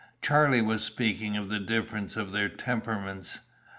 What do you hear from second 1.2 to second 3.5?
of the difference of their temperaments.